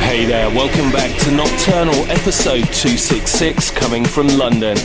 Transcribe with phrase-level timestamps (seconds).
[0.00, 4.78] Hey there, welcome back to Nocturnal episode 266 coming from London.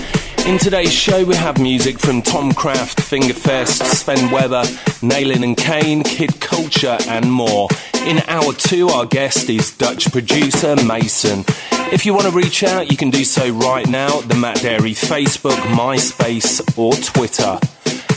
[0.46, 4.64] In today's show, we have music from Tomcraft, Fingerfest, Sven Weber,
[5.02, 7.70] Nalin and Kane, Kid Culture, and more.
[8.06, 11.46] In hour two, our guest is Dutch producer Mason.
[11.94, 14.58] If you want to reach out, you can do so right now at the Matt
[14.58, 17.58] Darey Facebook, MySpace, or Twitter.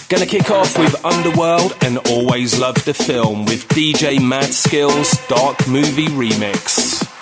[0.08, 5.66] Gonna kick off with Underworld and Always Loved the Film with DJ Mad Skills Dark
[5.66, 7.15] Movie Remix.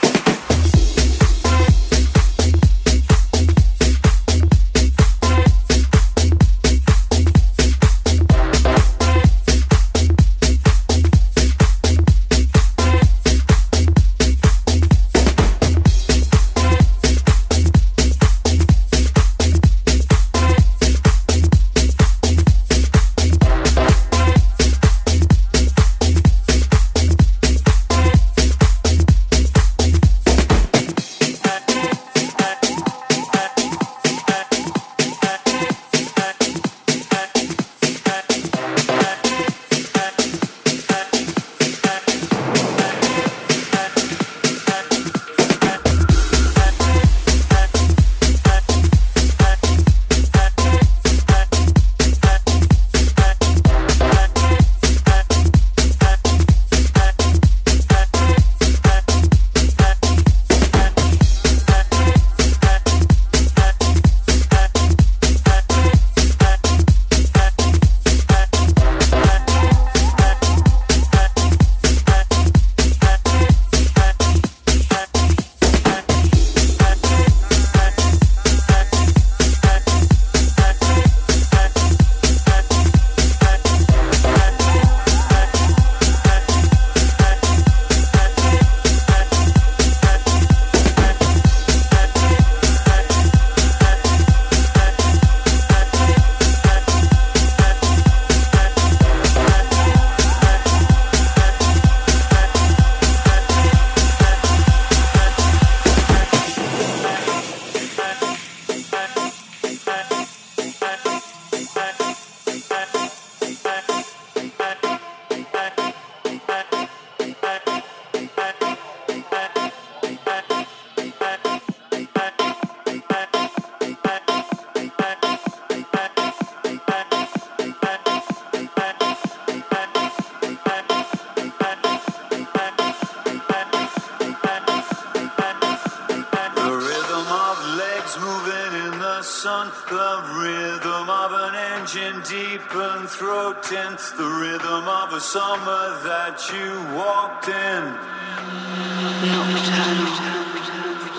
[146.53, 147.85] you walked in.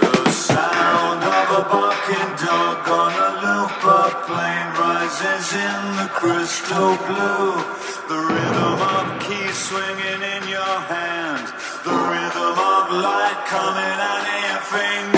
[0.01, 3.83] The sound of a barking dog on a loop.
[3.85, 7.57] A plane rises in the crystal blue.
[8.11, 11.47] The rhythm of keys swinging in your hand.
[11.83, 15.14] The rhythm of light coming out of your fingers.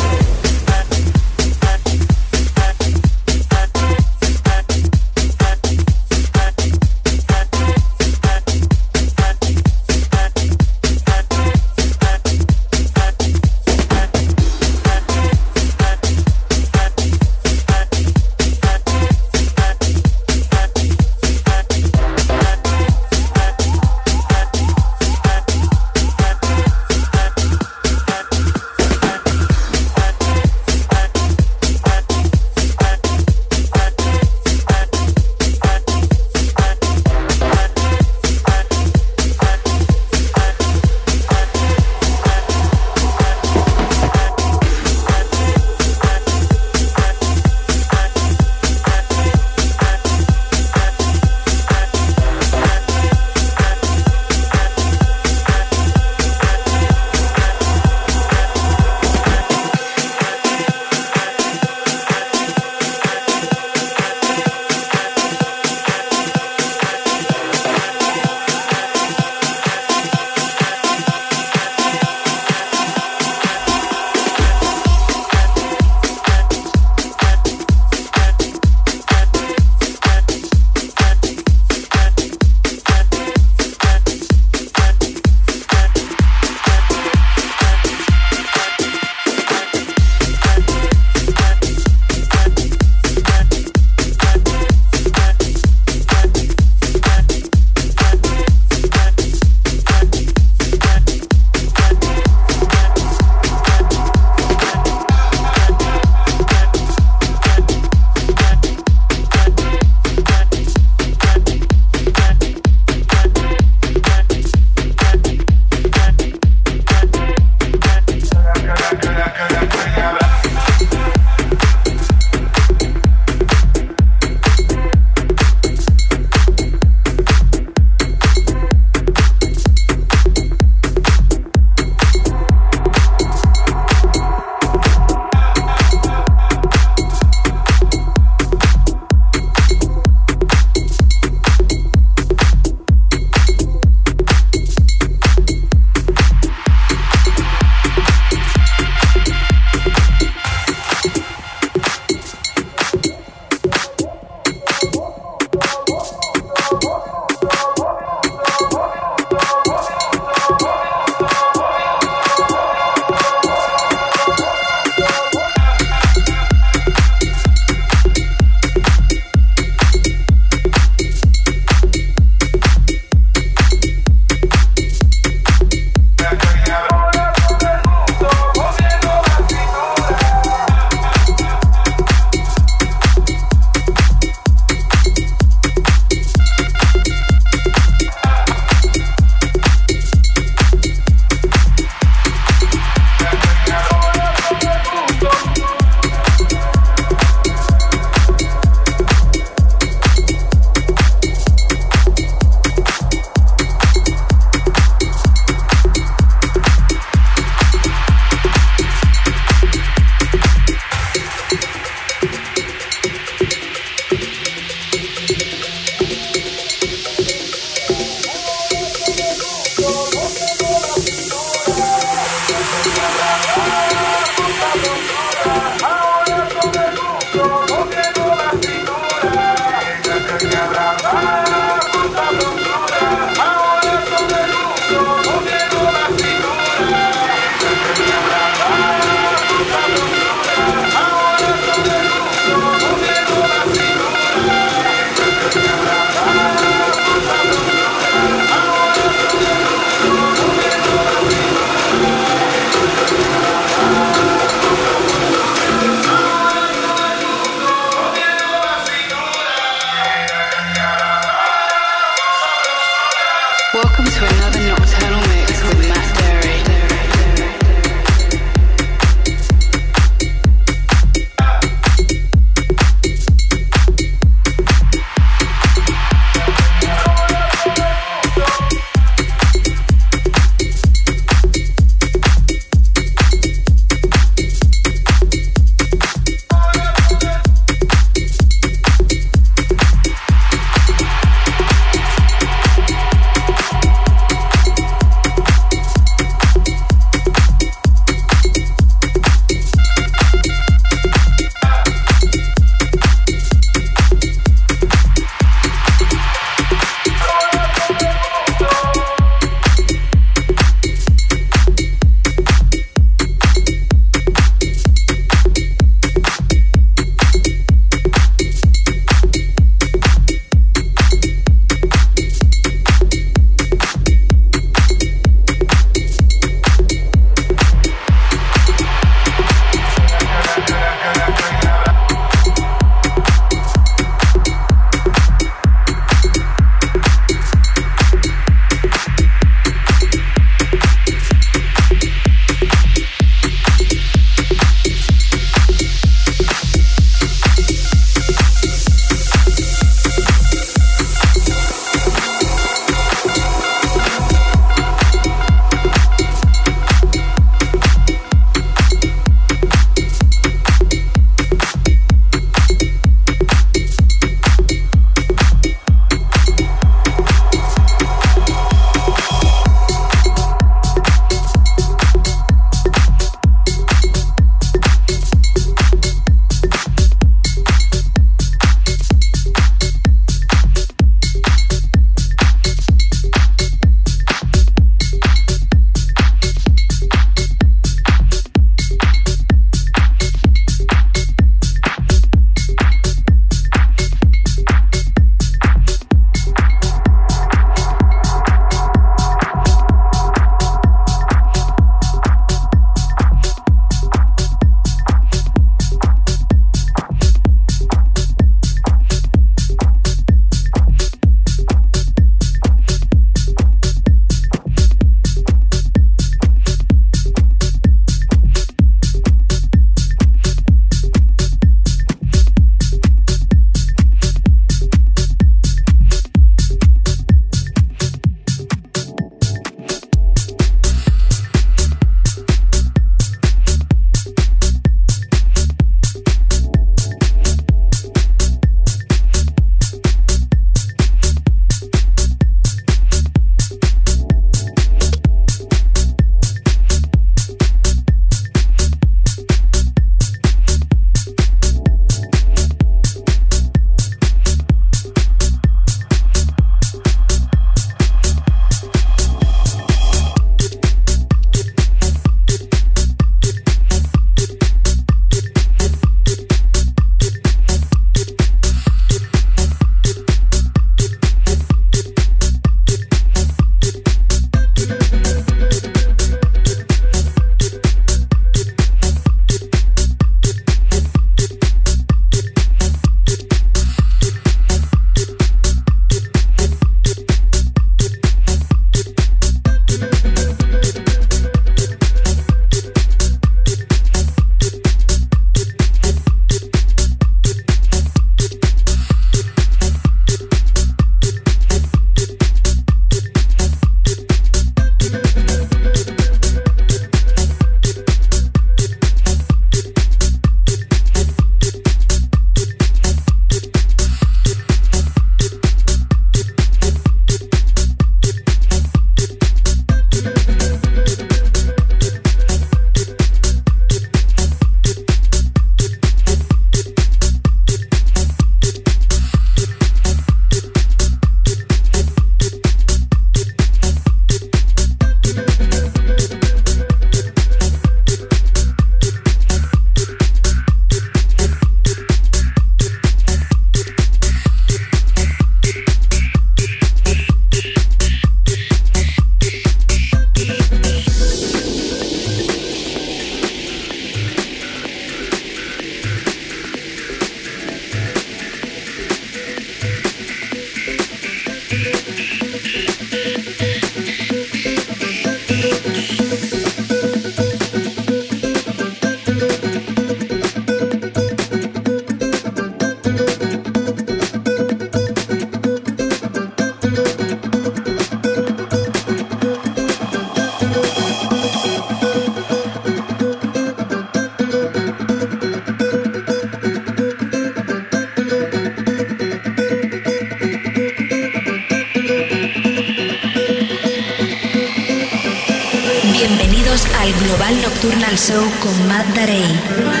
[598.21, 600.00] Nocturnal Show con Matt Darey.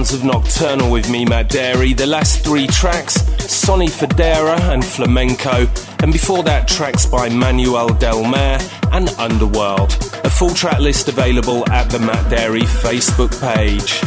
[0.00, 1.94] Sounds of Nocturnal with me, Matt Darey.
[1.94, 3.20] The last three tracks,
[3.52, 5.68] Sonny Fodera and Flamenco,
[6.02, 8.58] and before that, tracks by Manuel Del Mar
[8.92, 9.92] and Underworld.
[10.24, 14.00] A full track list available at the Matt Darey Facebook page.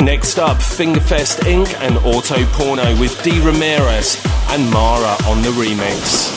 [0.00, 1.74] Next up, Fingerfest Inc.
[1.80, 3.40] and Auto Porno with D.
[3.40, 6.29] Ramirez and Mara on the remix.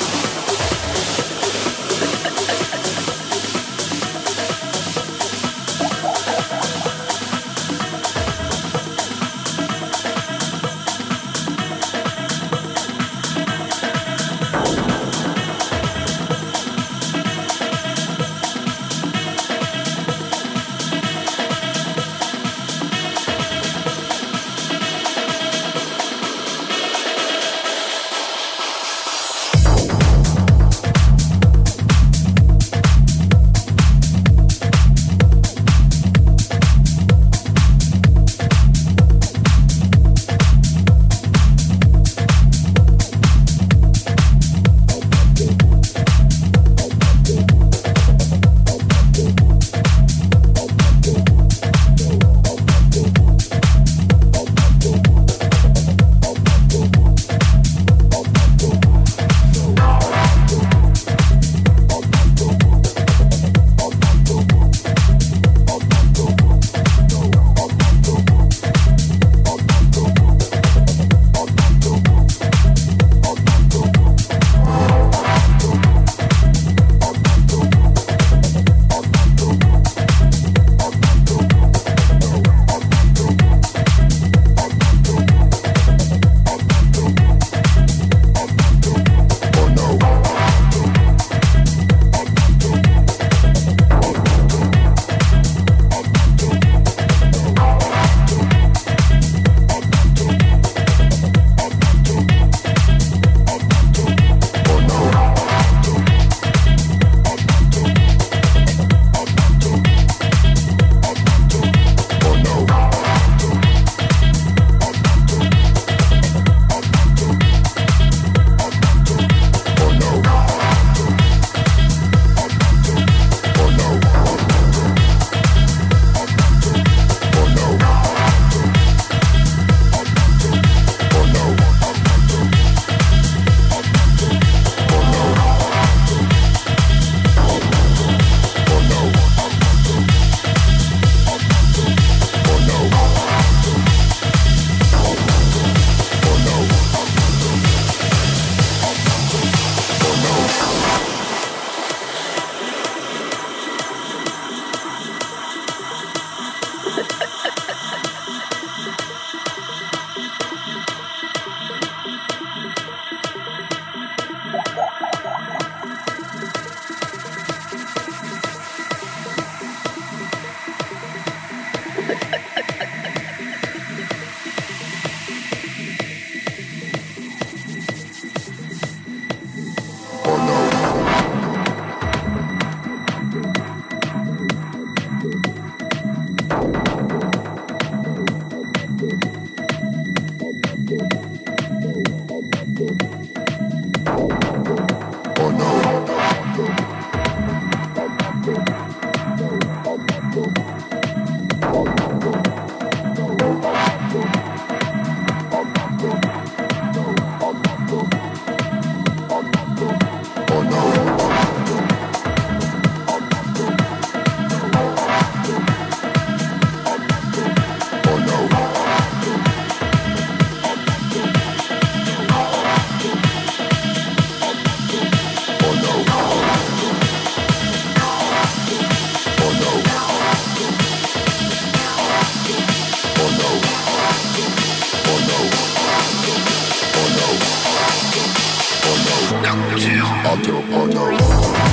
[240.35, 241.72] Oh no.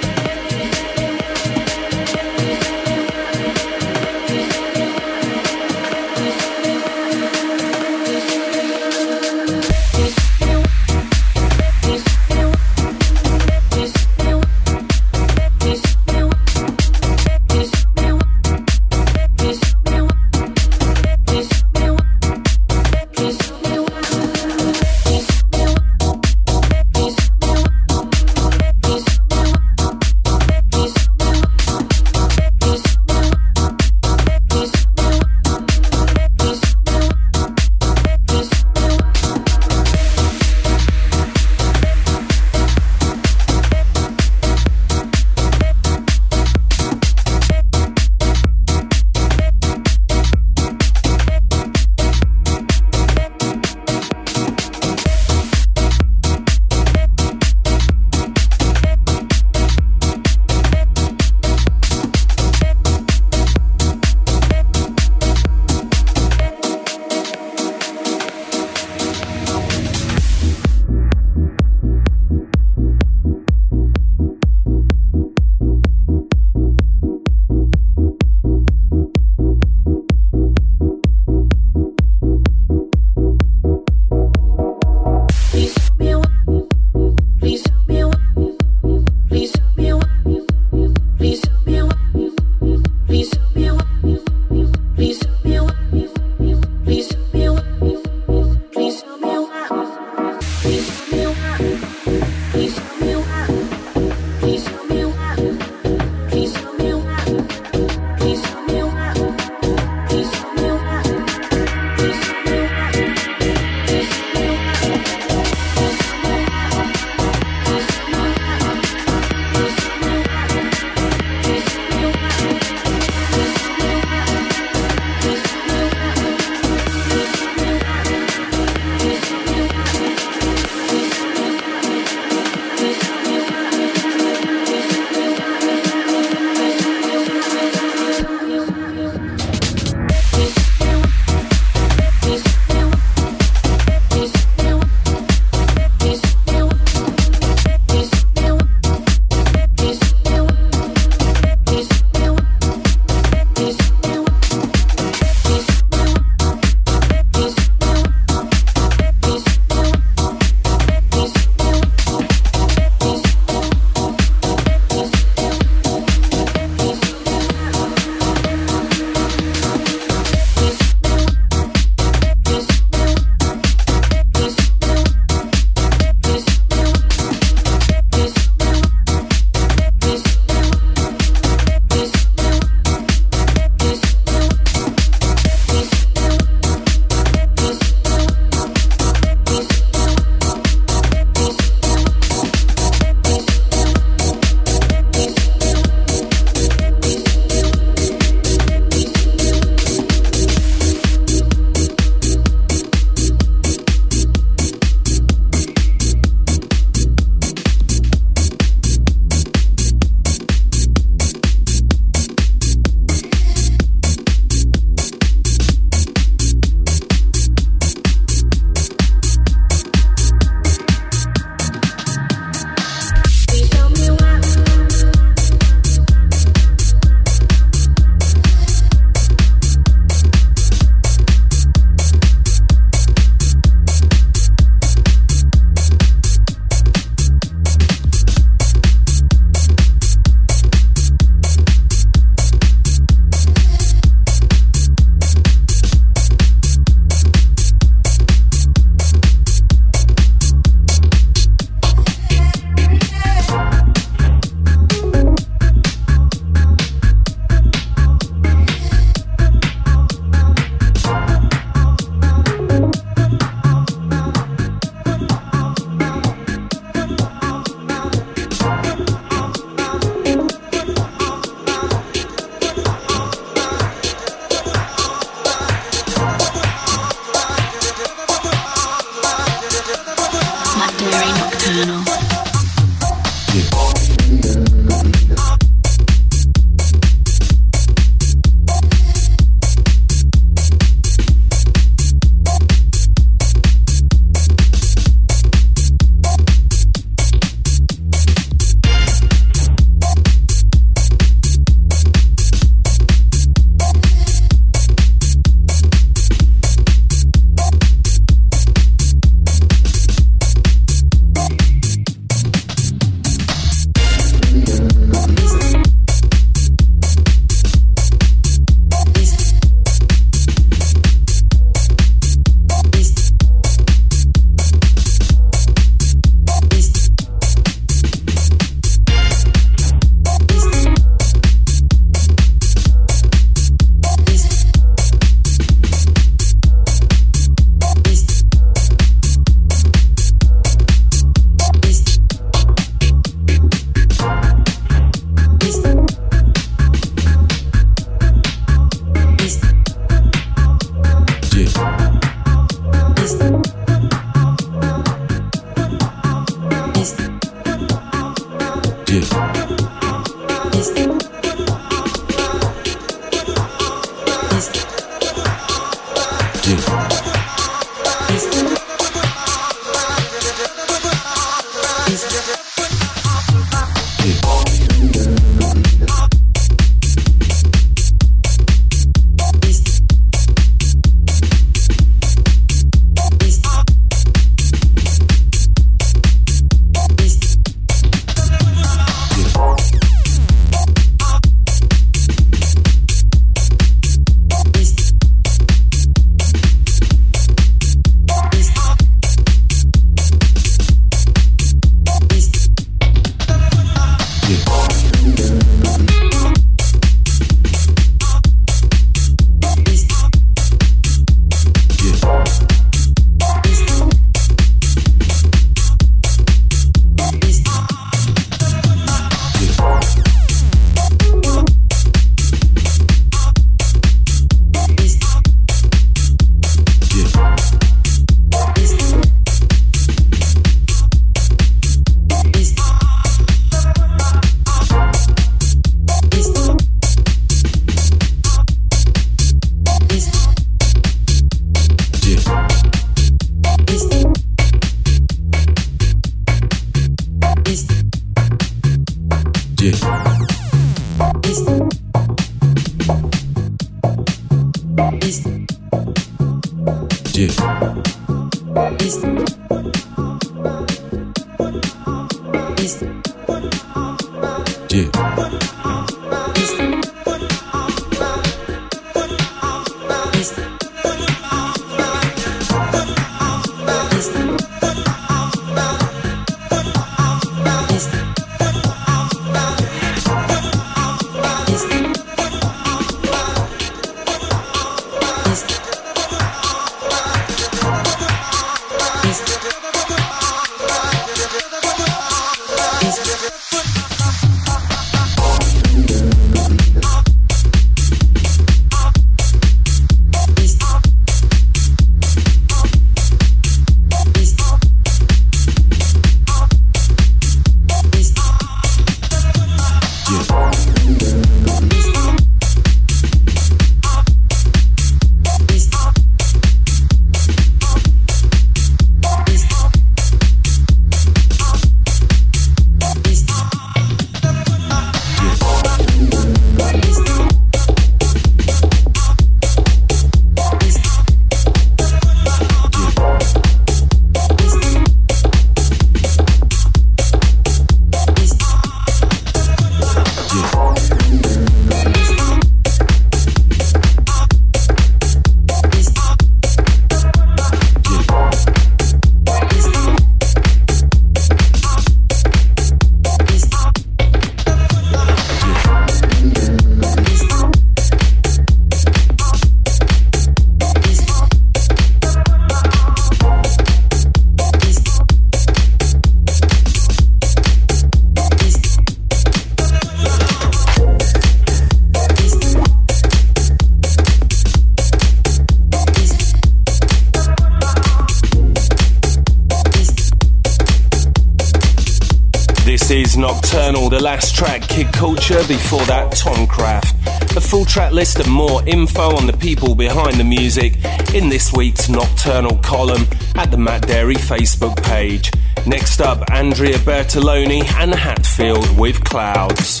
[585.66, 587.54] before that, Tomcraft.
[587.54, 590.94] The full track list and more info on the people behind the music
[591.34, 595.50] in this week's Nocturnal column at the Matt Darey Facebook page.
[595.86, 600.00] Next up, Andrea Bertoloni and Hatfield with Clouds.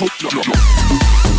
[0.00, 1.29] Tokyo.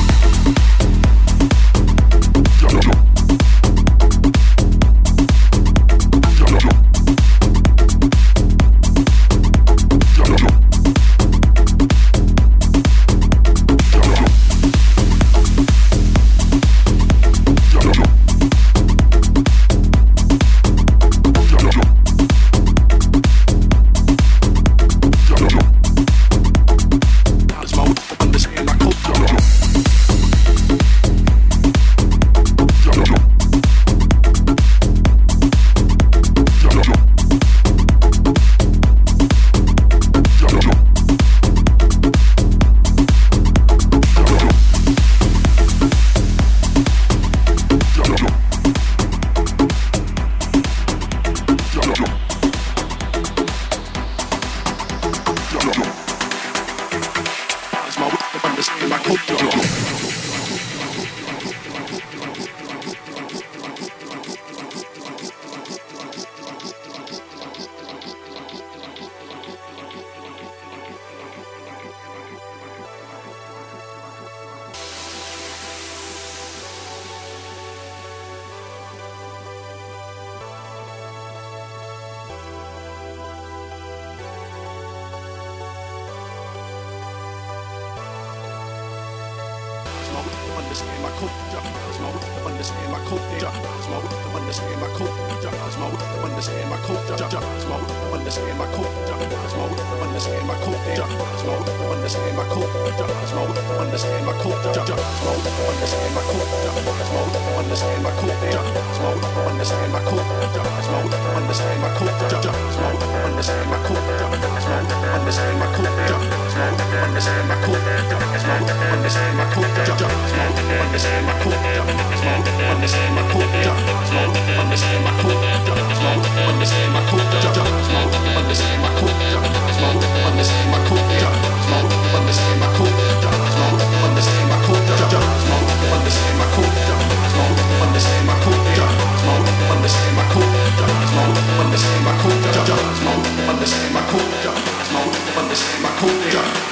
[108.96, 110.66] Smoke understand my culture.
[110.86, 112.54] Smoke understand my culture.
[112.76, 114.30] Smoke understand my culture.
[114.62, 116.20] Smoke understand my culture.
[116.52, 118.02] Smoke understand my culture.
[118.42, 119.92] Smoke understand my culture.
[119.92, 121.82] Smoke understand my culture.
[122.22, 123.76] Smoke understand my culture.
[124.10, 125.62] Smoke understand my culture.
[125.62, 127.66] Smoke understand my culture.
[127.82, 129.42] Smoke understand my culture.
[129.78, 131.34] Smoke understand my culture.
[131.66, 133.34] Smoke understand my culture.
[133.54, 135.22] Smoke understand my culture.
[135.44, 136.91] Smoke understand my culture.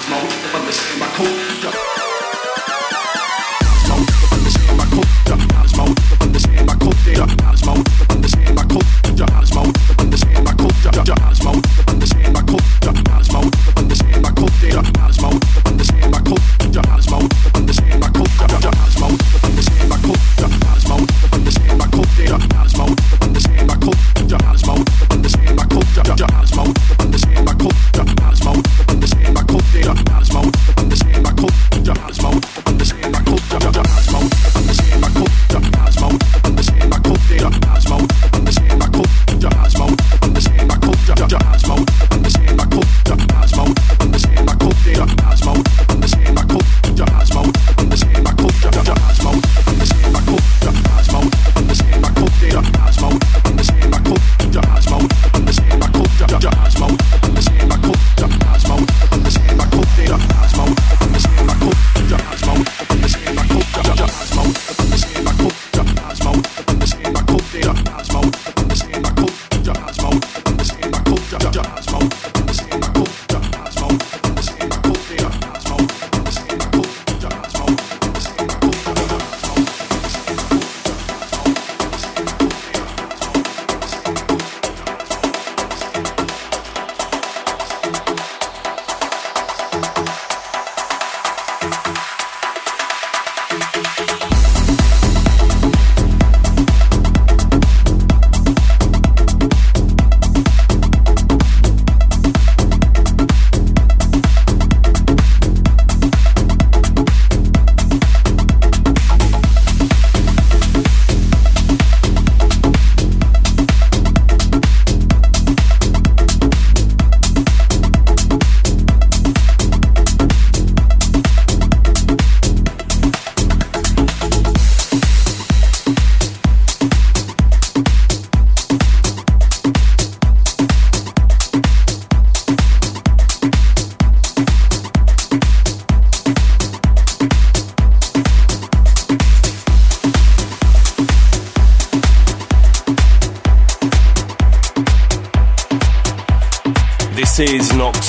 [0.10, 1.79] Smoke understand my culture.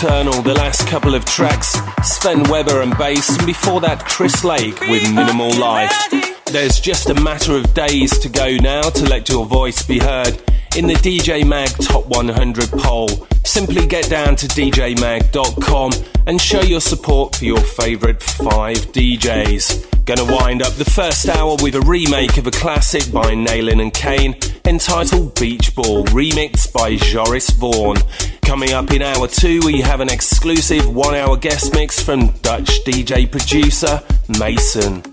[0.02, 4.80] Nocturnal, the last couple of tracks, Sven Weber and bass, and before that, Chris Lake
[4.88, 5.92] with Minimal Life.
[6.46, 10.40] There's just a matter of days to go now to let your voice be heard
[10.74, 13.08] in the DJ Mag Top 100 poll.
[13.44, 15.92] Simply get down to djmag.com
[16.26, 20.04] and show your support for your favourite five DJs.
[20.06, 23.92] Gonna wind up the first hour with a remake of a classic by Nalin and
[23.92, 24.34] Kane
[24.64, 27.98] entitled Beach Ball, remixed by Joris Voorn.
[28.50, 32.82] Coming up in hour two, we have an exclusive one hour guest mix from Dutch
[32.84, 34.02] DJ producer
[34.40, 35.09] Mason.